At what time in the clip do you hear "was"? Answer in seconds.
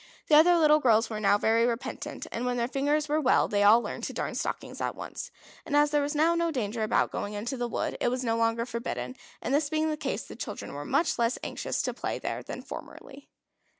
6.01-6.15, 8.07-8.23